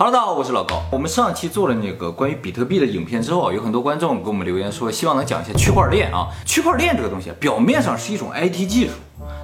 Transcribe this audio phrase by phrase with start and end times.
[0.00, 0.80] Hello，大家好，我是老高。
[0.92, 6.28] 我们上期做了那个关于比特币的影片之后，有很多观众给我们留言说，希望能讲一下区块链啊。
[6.46, 8.92] 区块链这个东西，表面上是一种 IT 技术，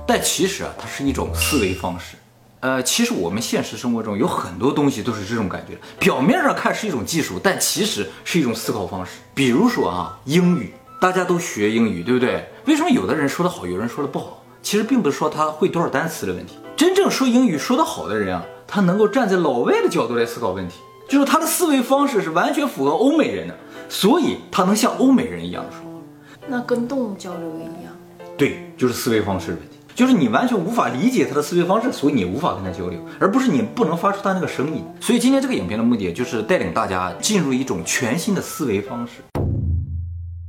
[0.06, 2.14] 但其实啊，它是一种思维方式。
[2.60, 9.10] 呃，其实我们现实生活中有很多东西都是这种感觉，表面上看是一种技术，但其实是一种思考方式。
[9.34, 12.48] 比如说啊，英语，大家都学英语，对不对？
[12.66, 14.44] 为什么有的人说的好，有人说的不好？
[14.62, 18.44] 其实并不是说他会多少单词的问题，真正说英语说得好的人啊。
[18.66, 20.76] 他能够站在老外的角度来思考问题，
[21.08, 23.54] 就是他的思维方式是完全符合欧美人的，
[23.88, 25.98] 所以他能像欧美人一样说话。
[26.46, 27.92] 那跟动物交流也一样。
[28.36, 34.84] 对，就是思维方式的问题，就是你完全无法理解他的思维方式，所以你无法跟他交流，而不是你不能发出他那个声音。
[35.00, 39.22] 所以今天这个影片的目的就是带领大家进入一种全新的思维方式。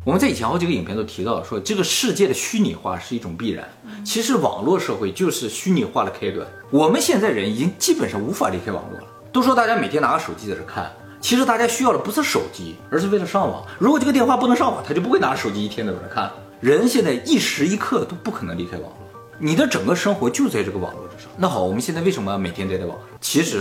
[0.06, 3.68] 我们在以前好几个影片都提到说，这个世界的虚拟化是一种必然。
[4.06, 6.48] 其实网络社会就是虚拟化的开端。
[6.70, 9.08] 我们现在人已经基本上无法离开网络了。
[9.34, 13.66] 都说大家每天拿个手机在这看，其实大家需要的不是手机，而是为了上网。
[13.80, 16.32] 如果这个电话不能上网，他就不会拿着手机一天在这看。
[16.62, 21.32] 人现在一时一刻都不可能离开网络，你的整个生活就在这个网络之上。
[21.36, 23.08] 那好，我们现在为什么要每天待在网上？
[23.20, 23.60] 其实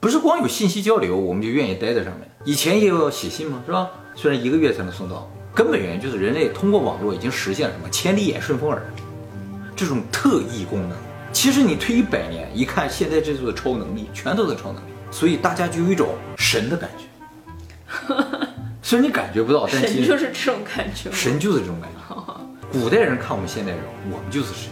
[0.00, 2.28] 不是光有信息交流，我们就愿意待在上面。
[2.44, 3.88] 以前也有写信嘛，是吧？
[4.16, 5.30] 虽然一个月才能送到。
[5.54, 8.82] 根本原因就是人类通过网络已经实现了什么千里眼、顺风耳
[9.76, 10.96] 这种特异功能。
[11.32, 17.04] 其实你推一百年，一看现在这座超能力，全都是超能力，所以大家就有一种神的感觉。
[18.82, 21.10] 虽然你感觉不到，但其实就是这种感觉。
[21.12, 21.98] 神就是这种感觉。
[22.70, 23.80] 古代人看我们现代人，
[24.10, 24.70] 我们就是神；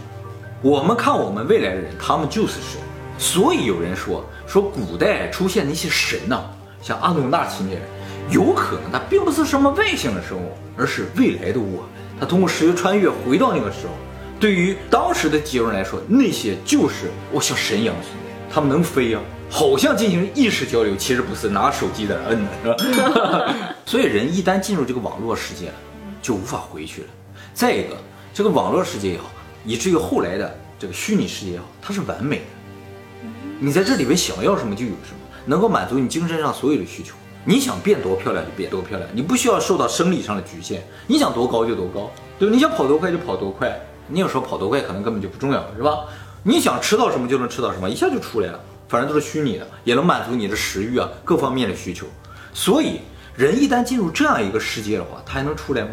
[0.63, 2.81] 我们看我们未来的人，他们就是神。
[3.19, 6.45] 所以有人说，说古代出现那些神呐，
[6.83, 7.83] 像阿努纳奇那人。
[8.31, 11.91] 有可能它并不是什么外星的生物，而是未来的我们。
[12.19, 13.93] 他通过时间穿越回到那个时候，
[14.39, 18.31] 对于当时的几个人来说，那些就是我像神一样的存在。
[18.53, 23.75] 他们能飞啊，好像进行意识交流，其实不是拿手机在那摁的，是吧？
[23.87, 25.75] 所以人一旦进入这个网络世界了，
[26.21, 27.09] 就无法回去了。
[27.55, 27.97] 再一个，
[28.35, 29.31] 这个网络世界也好，
[29.65, 32.43] 以至于后来的这个虚拟世界也好，它是完美的。
[33.61, 37.15] 你在这里边想要什么就有什么，能够满足你精神上所有的需求。
[37.45, 40.83] 你想变多漂亮就变多漂亮，你不需要受到生理上的局限。
[41.07, 42.55] 你想多高就多高，对吧？
[42.55, 43.81] 你想跑多快就跑多快。
[44.09, 46.01] 你有时候跑多快可能根本就不重要，是吧？
[46.43, 48.61] 你想吃到什么就能吃到什么，一下就出来了。
[48.89, 52.07] 反正都是虚拟的，也能满足你的食欲啊各方面的需求。
[52.53, 53.01] 所以
[53.37, 55.91] 人一旦进入这样一个世界的话，他还能出来吗？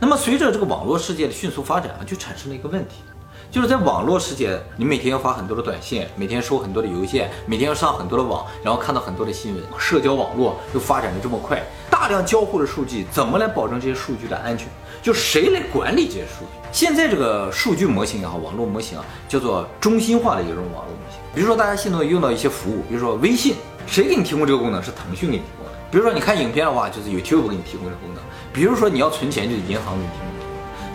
[0.00, 3.02] 那么随着这个网络世界的迅速发展啊，就产生了一个问题。
[3.50, 9.64] 就是在网络世界，你每天要发很多的短信，每天收很多的邮件，每天要上很多的网，然后看到很多的新闻。
[9.78, 14.68] 社交网络又发展的这么快，大量交互的数据，怎么来保证这些数据的安全？
[15.00, 16.68] 就谁来管理这些数据？
[16.70, 21.18] 现在这个数据模型也好，网络模型啊，叫做中心化的一种网络模型。
[21.34, 23.54] 比如说大家现在用到一些服务，比如说微信，
[23.86, 24.82] 谁给你提供这个功能？
[24.82, 25.72] 是腾讯给你提供的。
[25.90, 28.22] 比如说你看影片的话，就是 YouTube 给你提供这个功能。
[28.52, 30.27] 比如说你要存钱，就是银行给你提供。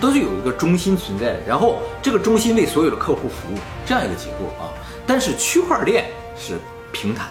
[0.03, 4.67] 都是有一个中心存在的，然后这个中心为所有的客户服务，这样一个结构啊。
[5.07, 6.59] 但是区块链是
[6.91, 7.29] 平坦，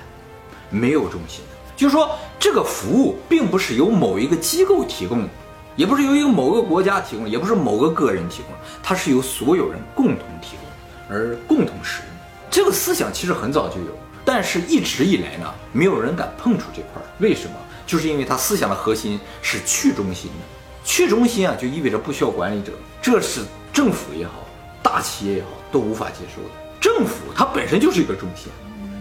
[0.70, 1.44] 没有中心，
[1.76, 5.28] 就是说这个服务并不是由某一个机构提供，
[5.76, 12.08] 也不是由一个某个国家提供，也不是某个个人提供，它是由所有人共同提供而共同使用。
[12.50, 13.94] 这个思想其实很早就有，
[14.24, 17.04] 但是一直以来呢，没有人敢碰触这块儿。
[17.18, 17.54] 为什么？
[17.86, 20.61] 就是因为它思想的核心是去中心的。
[20.84, 23.40] 去中心啊，就意味着不需要管理者，这是
[23.72, 24.46] 政府也好，
[24.82, 26.48] 大企业也好都无法接受的。
[26.80, 28.52] 政府它本身就是一个中心，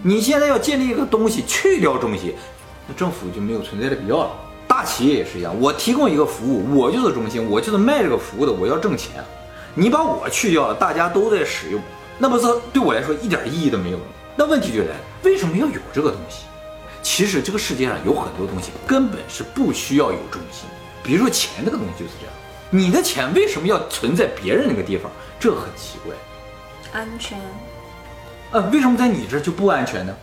[0.02, 2.34] 你现在要建立一个东西，去掉中心，
[2.86, 4.30] 那政府就没有存在的必要了。
[4.68, 9.22] 大企业也是一样，我提供一个服务，我就是中心，我就是卖这个服务的，我要挣钱。
[9.74, 11.82] 你把我去掉了，大家都在使用，
[12.18, 14.10] 那不是对我来说一点意义都没有了吗？
[14.36, 16.44] 那问题就来了，为什么要有这个东西？
[17.02, 20.68] 其实这个世界上有很多东西根本是不需要有中心。
[21.02, 22.34] 比如说钱这个东西就是这样，
[22.70, 25.10] 你的钱为什么要存在别人那个地方？
[25.40, 26.14] 这很奇怪。
[26.92, 27.38] 安全。
[28.52, 30.16] 呃，为什么在你这就不安全呢？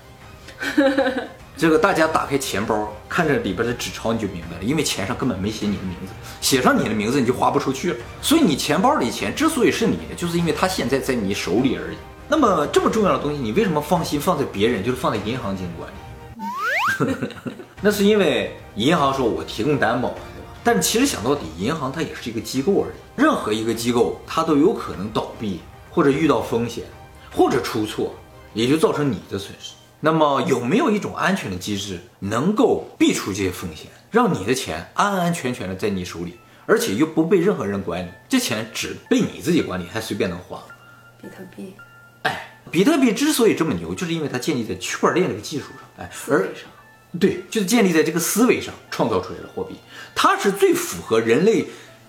[1.58, 4.64] 这个大家打开钱包，看着里边的纸钞，你就明白了。
[4.64, 7.98] 因为钱上根本没写你的名字，写上你的名字你就花不出去了。
[8.22, 11.98] 所以你钱包里钱之所以是你的，就是因为它现在在你手里而已。
[12.30, 17.30] 那么这么重要的东西，你为什么放心放在别人，就是放在银行进行管理？
[17.82, 20.14] 那是因为银行说我提供担保。
[20.72, 23.20] 但其实想到底，银行它也是一个机构而已。
[23.20, 26.84] 任何一个机构，它都有可能倒闭，或者遇到风险，
[27.32, 28.14] 或者出错，
[28.54, 29.74] 也就造成你的损失。
[30.00, 36.38] 那么有没有一种安全的机制，能够避除这些风险，让你的钱安安全全的在你手里，
[36.68, 38.10] 而且又不被任何人管理？
[38.30, 40.62] 这钱只被你自己管理，还随便能花？
[41.20, 41.74] 比特币。
[42.22, 46.06] 哎，比特币之所以这么牛，就是因为它建立在区块链这个技术上。
[46.06, 46.48] 哎，而
[47.18, 49.76] 对，就是建立在这个思维上创造出来的货币，
[50.14, 51.66] 它是最符合人类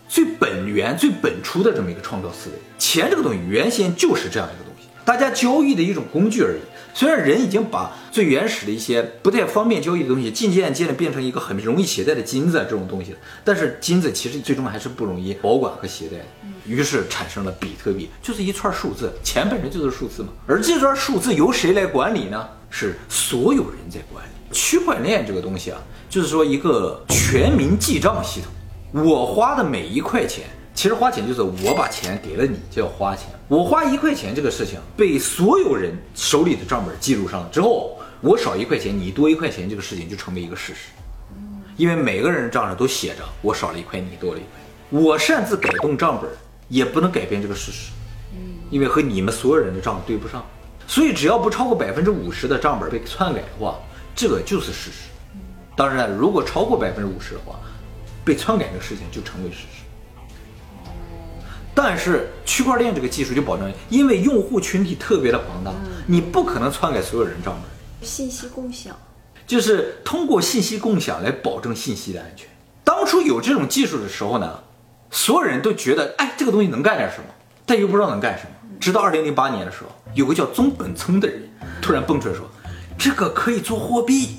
[0.08, 2.56] 最本源、最本初的这么一个创造思维。
[2.78, 6.60] 钱这个东西原先就是这样一个东西，大家交易的一种工具而已。
[6.92, 13.14] 虽然人已经把最原始的一些不太方便交易的东西，渐渐渐的变成一个很容易携带的金子这种东西，
[13.44, 16.24] 但是金子其实最终还是不容易保管和携带的。
[16.66, 20.28] 于是产生了比特币，就是一串数字，钱本身就是数字嘛。
[20.46, 22.46] 而这串数字由谁来管理呢？
[22.68, 24.30] 是所有人在管理。
[24.52, 29.04] 区块链这个东西啊，就是说一个全民记账系统。
[29.04, 30.44] 我花的每一块钱，
[30.74, 33.26] 其实花钱就是我把钱给了你，就要花钱。
[33.48, 40.90] 我花一块钱这个事情被所有人手里的账本记录上了之后，我少一块钱，你多一块钱，这个事情就成为一个事实。
[41.76, 45.00] 因为每个人账上都写着我少了一块，你多了一块。
[45.00, 46.28] 我擅自改动账本，
[46.68, 47.92] 也不能改变这个事实。
[48.70, 50.44] 因为和你们所有人的账对不上，
[50.86, 53.78] 所以只要不超过百分之五十的账本被篡改的话，
[54.20, 55.08] 这个就是事实。
[55.74, 57.58] 当然，如果超过百分之五十的话，
[58.22, 59.82] 被篡改这个事情就成为事实。
[61.74, 65.72] 但是区块链这个技术就保证，因为用户群体特别的庞大，
[66.06, 68.94] 你不可能篡改所有人账本，信息共享，
[69.46, 72.46] 就是通过信息共享来保证信息的安全。
[72.84, 74.62] 当初有这种技术的时候呢，
[75.10, 77.24] 所有人都觉得，哎，这个东西能干点什么，
[77.64, 78.50] 但又不知道能干什么。
[78.78, 81.48] 直到二零零八年的时候，有个叫中本聪的人
[81.80, 82.46] 突然蹦出来说，
[83.00, 84.36] 这个可以做货币。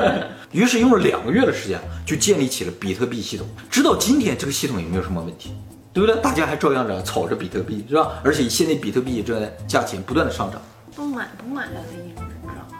[0.52, 3.46] 于是用了两个月的时间，就建立起了比特币系统。
[3.70, 5.54] 直到今天，这个系统也没有什么问题，
[5.92, 6.20] 对不对？
[6.20, 8.20] 大家还照样着炒着比特币，是吧？
[8.22, 10.60] 而且现在比特币这价钱不断的上涨，
[10.94, 12.76] 不买不买了的印知道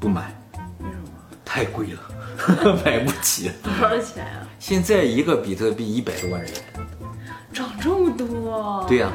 [0.00, 0.36] 不买
[0.80, 1.08] 为什么？
[1.44, 3.52] 太贵了， 买不起。
[3.62, 4.46] 多少钱啊？
[4.58, 6.86] 现在一个比特币一百多万日元，
[7.52, 8.84] 涨这么多？
[8.88, 9.12] 对呀、啊，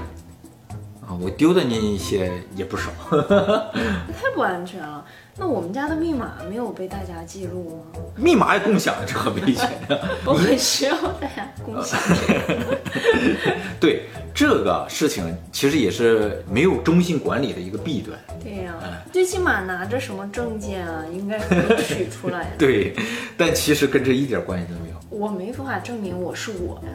[1.19, 2.91] 我丢的那一些也不少。
[3.09, 5.05] 太不安全了。
[5.41, 8.01] 那我们家的密码没有被大家记录吗？
[8.17, 10.09] 密码也共享，这很危险的。
[10.25, 12.77] 我很需要大家共享这个。
[13.79, 14.03] 对
[14.33, 18.19] 这个事情，其实也是没有中心管理的一个弊端。
[18.43, 22.57] 对呀、哎最起码拿着什么证件啊，应该可以取出来的。
[22.57, 22.93] 对，
[23.37, 24.95] 但其实跟这一点关系都没有。
[25.09, 26.91] 我没办法证明我是我呀。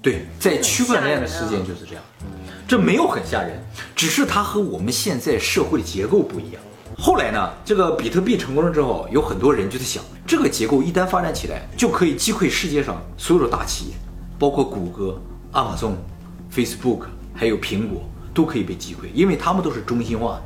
[0.00, 2.02] 对，在区块链的世界就是这样，
[2.72, 3.62] 这没有很吓人，
[3.94, 6.62] 只是它和我们现在社会的结构不一样。
[6.96, 13.94] 后来呢，这个比特币成功了之后，有很多人就在想，这个结构一旦发展起来，就可以击溃世界上所有的大企业，
[14.38, 15.20] 包括谷歌、
[15.52, 15.94] 亚马逊、
[16.50, 17.00] Facebook，
[17.34, 18.00] 还有苹果，
[18.32, 20.40] 都可以被击溃，因为他们都是中心化。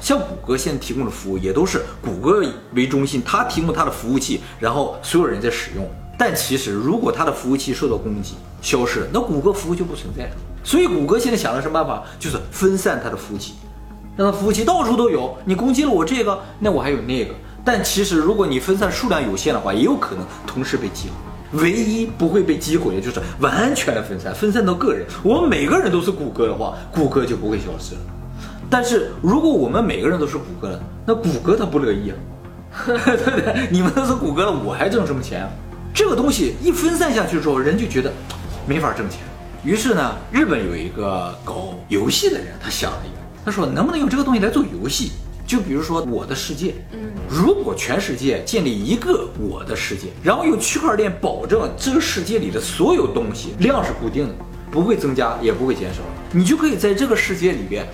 [0.00, 2.44] 像谷歌现在提供的服务，也都是谷歌
[2.74, 5.84] 为中心，它提供它的服务器，然后所有人在使用。
[6.16, 10.36] 但其实，如果它的服务器受到攻击、消失，那谷歌服务就不存在了。
[10.64, 12.02] 所以，谷歌现在想的什么办法？
[12.18, 13.54] 就是分散它的服务器，
[14.16, 15.36] 让它服务器到处都有。
[15.44, 17.34] 你攻击了我这个，那我还有那个。
[17.64, 21.60] 但其实，如果你分散数量有限的话，也有可能同时被击毁。
[21.60, 25.06] 唯一不会被击毁的就是完全的分散，分散到个人。
[25.22, 28.00] 我们每个人都是谷歌的话，谷歌就不会消失了。
[28.70, 32.16] 但是如果我们每个人都是谷歌的，那谷歌它不乐意啊，
[32.86, 33.68] 对不对？
[33.70, 35.50] 你们都是谷歌的，我还挣什么钱啊？
[35.92, 38.10] 这个东西一分散下去之后，人就觉得
[38.66, 39.20] 没法挣钱。
[39.64, 45.12] 于是呢，日本有一个搞游戏的人，他想了一个，他说能不能用这个东西来做游戏？
[45.46, 46.98] 就比如说我的世界，嗯，
[47.28, 54.34] 如果全世界建立一个我的世界，然后用区块链保证这个世界里的所有东西量是固定的，
[54.70, 56.00] 不会增加也不会减少，
[56.32, 57.86] 你就可以在这个世界里边。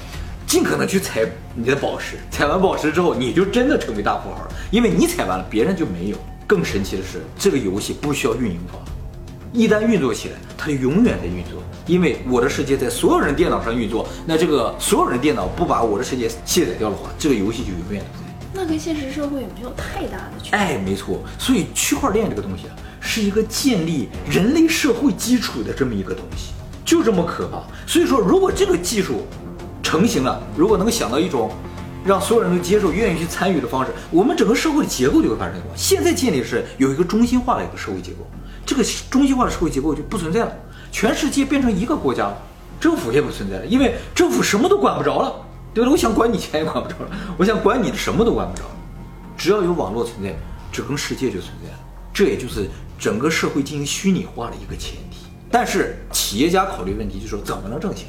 [0.47, 6.17] 尽可能去采你的宝石，采完宝石之后，你就真的成为大富豪了，因为你采完了，别人就没有。
[6.47, 8.81] 更神奇的是，这个游戏不需要运营方，
[9.53, 11.63] 一旦运作起来，它就永远在运作。
[11.87, 18.31] 因为我的世界在所有人电脑上运作，那这个所有人电脑不把我的世界卸载掉的话，这个游戏就永远不在。
[18.53, 20.59] 那跟现实社会也没有太大的区别。
[20.59, 26.53] 哎，没错，所以区块链这个东西啊，是一个建立人类社会基础的这么一个东西，
[26.85, 27.63] 就这么可怕。
[27.87, 29.23] 所以说，如果这个技术
[29.83, 31.51] 成型了，如果能想到一种
[32.05, 35.71] 让所有人都接受、愿意去参与的方式，我们整个社会的结构就会发生变化。
[35.75, 38.27] 现在建立是有一个中心化的一个社会结构，
[38.69, 40.53] 这个中心化的社会结构就不存在了，
[40.93, 42.37] 全世界变成一个国家了，
[42.79, 45.35] 政府也不存在了，因为政府什么都管不着了，
[45.73, 45.93] 对不对？
[45.95, 48.71] 我想管你钱也管不着了，我想管你的什么都管不着了。
[49.39, 50.37] 只要有网络存在，
[50.71, 51.79] 整个世界就存在了。
[52.13, 55.29] 这也就是整个社会进行虚拟化的一个前提。
[55.51, 58.09] 但是企业家考虑问题就是说，怎么能挣钱？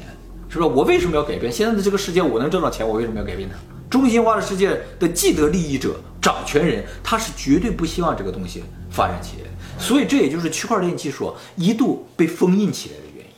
[0.50, 0.66] 是吧？
[0.66, 2.20] 我为什么要改变现在的这个世界？
[2.20, 3.56] 我能挣到钱，我为什么要改变它？
[3.90, 9.50] 中心化的世界的既得利益者、掌权人，他是绝对不希望这个东西发展起来。
[9.78, 13.32] 所以这也就是区块链技术一度被封印起来的原因。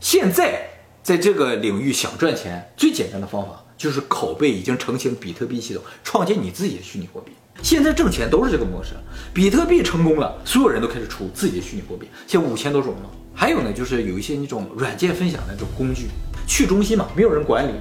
[0.00, 0.68] 现在
[1.02, 7.32] 在这个领域想赚钱，最简单的方法就是拷贝已经成型比特币系统，创建你自己的虚拟货币。
[7.62, 8.94] 现在挣钱都是这个模式，
[9.34, 13.10] 比特币成功了，所有人都开始出自己的虚拟货币，现在五千多种了。
[13.34, 16.06] 还有呢，就是有一些那种软件分享的那种工具，
[16.46, 17.72] 去中心嘛，没有人管理，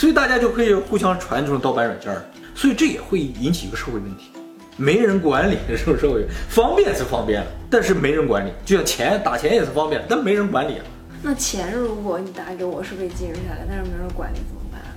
[0.00, 4.30] 所以大家就可以互相传这种盗版软件儿，所以这也会引起一个社会问题，
[4.78, 10.84] 没人管理，这种社会方便是方便了，但是没人管理，就像钱打钱也是方便，但没人管理啊。
[11.22, 14.88] 那钱如果你打给我是被记录下来，但是没人管理怎么办啊？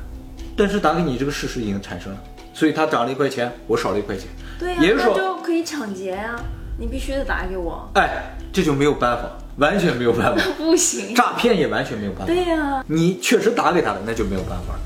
[0.56, 2.20] 但是打给你这个事实已经产生了，
[2.54, 6.40] 所以他涨了一块钱，我少了一块钱，对呀、那也就是说就可以抢劫呀、
[6.80, 11.14] 你必须得打给我，哎，这就没有办法，完全没有办法， 不行。
[11.14, 12.26] 诈骗也完全没有办法。
[12.28, 14.80] 对呀、你确实打给他了，那就没有办法了，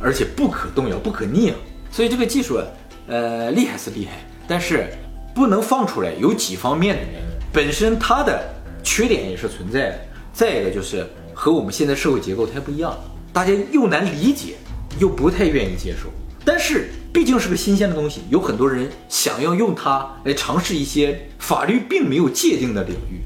[0.00, 1.56] 而且不可动摇、不可逆啊。
[1.90, 2.60] 所以这个技术，
[3.06, 4.88] 呃，厉害是厉害，但是
[5.34, 7.28] 不能放出来，有几方面的原因。
[7.52, 8.42] 本身它的
[8.82, 10.00] 缺点也是存在的，
[10.32, 12.94] 再一个就是和我们现在社会结构太不一样，
[13.32, 14.56] 大家又难理解，
[14.98, 16.08] 又不太愿意接受。
[16.44, 23.20] 但是毕竟是个新鲜的东西，有很多人想要用它来尝试一些法律并没有界定的领域。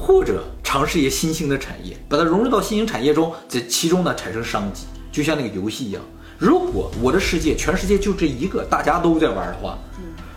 [0.00, 4.86] 或者尝试一些新兴的产业，把它融入到新兴产业中，在其中呢产生商机，
[5.18, 6.00] 就像那个游戏一样。
[6.38, 9.76] 如果我的世界全世界就这一个，大家都在玩的话，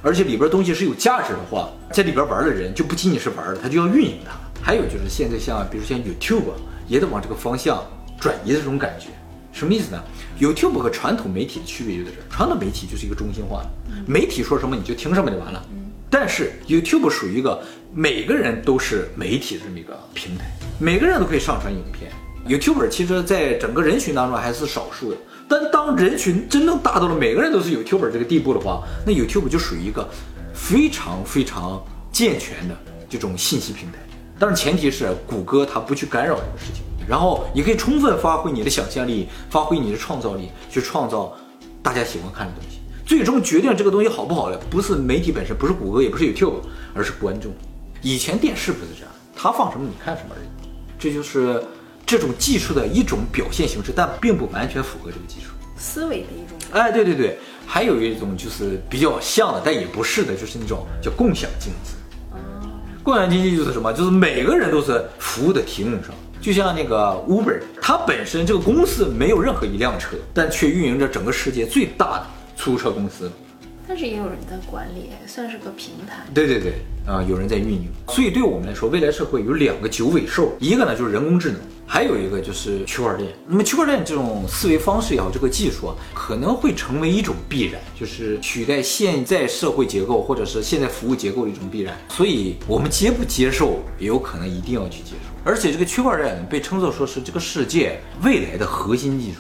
[0.01, 4.31] 而且里边东西是有价值的话，在里边玩的人就不仅仅是玩了，他就要运营它。
[4.59, 6.53] 还有就是现在像比如像 YouTube
[6.87, 7.85] 也得往这个方向
[8.19, 9.09] 转移的这种感觉。
[9.53, 10.01] 什么意思呢
[10.39, 13.69] ？YouTube 和传统媒体的区别就在这儿，传统媒体就是一个中心化的，
[14.07, 15.63] 媒体说什么你就听什么就完了。
[16.09, 17.61] 但是 YouTube 属于一个
[17.93, 20.45] 每个人都是媒体的这么一个平台，
[20.79, 22.11] 每个人都可以上传影片。
[22.47, 25.17] YouTube 其实在整个人群当中还是少数的，
[25.47, 30.07] 但当人群真正大到了每个人都是 YouTube 这个地步的话，那 YouTube 就属于一个
[30.53, 31.81] 非常非常
[32.11, 32.75] 健全的
[33.09, 33.99] 这种信息平台。
[34.39, 41.31] 但是前提是谷歌它不去干扰这个事情，然后你可以充分发挥你的想象力，发挥你的创造力，去创造
[41.83, 42.79] 大家喜欢看的东西。
[43.05, 46.55] 最终决定这个东西好不好的，不是媒体本身，不是谷歌，也不是 YouTube，
[46.95, 47.51] 而是观众。
[48.01, 50.47] 以前电视不是这样，他放什么你看什么而已。
[50.97, 51.63] 这就是
[52.11, 55.47] 这种技术的一种表现形式，但并不完全符合这个技术。
[55.77, 56.57] 思维的一种。
[56.73, 61.93] 哎，对对对，还有一种就是比较像的，但也不是的，就是那种叫共享经济。
[63.01, 63.93] 共享经济就是什么？
[63.93, 72.25] 就是每个人都是服务的提供商，就像那个 Uber，它本身这个公司没有任何一辆车，但却运营着整个世界最大的
[72.57, 73.31] 出租车公司。
[73.91, 76.23] 但是也有人在管理，算是个平台。
[76.33, 77.89] 对对对，啊、有人在运营。
[78.07, 83.29] 所以对我们来说，未来社会有两个九尾兽，一个呢就是人工智能，还有一个就是区块链。
[83.45, 91.93] 那么区块链这种思维方式也好，这个技术啊，可能会成为一种必然，就是取代现在社会结构或者是现在服务结构的一种必然。
[92.07, 95.37] 所以我们接不接受，也有可能一定要去接受。
[95.43, 99.39] 而且这个区块链被称作说是这个世界未来的核心技术。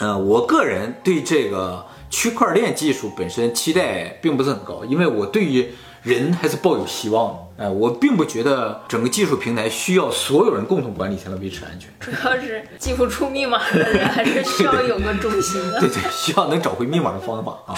[0.00, 5.70] 呃，我个人对这个区块链技术本身期待并不是很高，因为我对于
[6.02, 7.40] 人还是抱有希望的。
[7.60, 11.90] 哎、我并不觉得整个技术平台需要所有人共同管理才能维持安全。
[12.00, 15.90] 主要是记不出密码的人，还是需要有个中心的 对。
[15.90, 17.76] 对，需要能找回密码的方法啊。